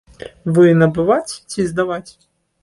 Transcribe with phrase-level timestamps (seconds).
[0.55, 2.11] Вы набываць ці здаваць?